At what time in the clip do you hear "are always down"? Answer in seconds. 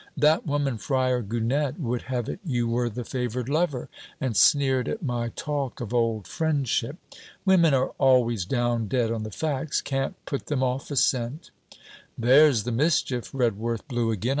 7.75-8.87